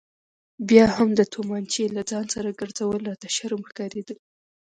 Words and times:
بیا 0.69 0.85
هم 0.95 1.09
د 1.19 1.21
تومانچې 1.33 1.83
له 1.95 2.01
ځانه 2.09 2.29
سره 2.35 2.57
ګرځول 2.59 2.99
راته 3.09 3.27
شرم 3.35 3.61
ښکارېده. 3.69 4.15